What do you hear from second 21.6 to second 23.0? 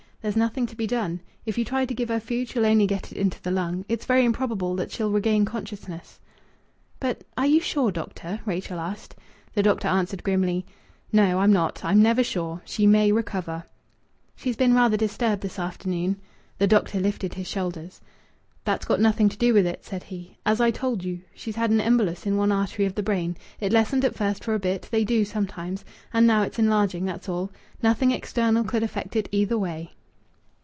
an embolus in one artery of